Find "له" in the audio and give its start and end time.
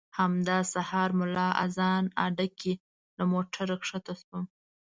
3.17-3.23